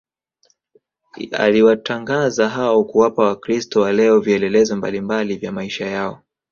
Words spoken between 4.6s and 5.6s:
mbalimbali kwa